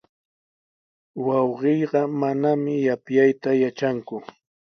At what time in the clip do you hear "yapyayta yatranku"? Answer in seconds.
2.87-4.17